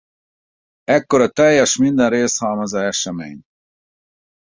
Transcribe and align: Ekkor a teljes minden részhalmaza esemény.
Ekkor 0.83 1.21
a 1.21 1.27
teljes 1.29 1.77
minden 1.77 2.09
részhalmaza 2.09 2.81
esemény. 2.83 3.41